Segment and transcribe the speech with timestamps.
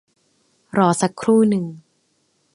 [0.77, 1.65] รอสักครู่หนึ่ง